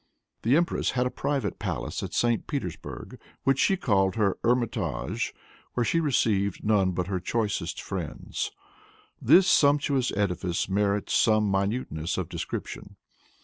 [0.41, 2.47] The empress had a private palace at St.
[2.47, 5.31] Petersburg which she called her Hermitage,
[5.75, 8.49] where she received none but her choicest friends.
[9.21, 12.95] This sumptuous edifice merits some minuteness of description.